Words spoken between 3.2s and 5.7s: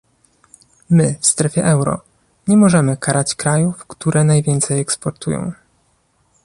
krajów, które najwięcej eksportują